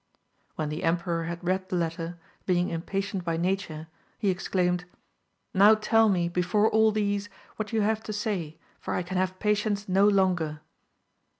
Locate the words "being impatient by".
2.47-3.37